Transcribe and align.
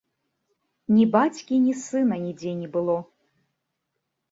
Ні 0.95 1.05
бацькі, 1.15 1.53
ні 1.67 1.73
сына 1.83 2.19
нідзе 2.25 2.57
не 2.65 2.73
было. 2.79 2.97